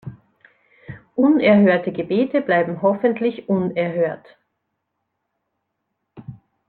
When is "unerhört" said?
3.47-4.25